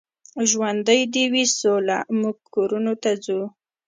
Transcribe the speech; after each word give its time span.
ژوندۍ 0.49 1.01
دې 1.13 1.25
وي 1.33 1.45
سوله، 1.59 1.97
موږ 2.19 2.37
کورونو 2.53 2.93
ته 3.03 3.11
ځو. 3.23 3.41